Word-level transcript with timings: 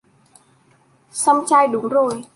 Song 1.11 1.43
trai 1.47 1.67
đúng 1.67 1.89
rồi 1.89 2.23